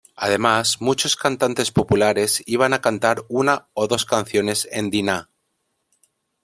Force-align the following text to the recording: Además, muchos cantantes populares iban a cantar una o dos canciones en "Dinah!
Además, 0.15 0.77
muchos 0.81 1.15
cantantes 1.15 1.69
populares 1.71 2.41
iban 2.47 2.73
a 2.73 2.81
cantar 2.81 3.23
una 3.29 3.67
o 3.75 3.87
dos 3.87 4.03
canciones 4.07 4.67
en 4.71 4.89
"Dinah! 4.89 5.29